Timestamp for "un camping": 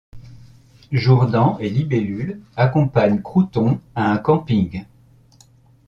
4.11-4.85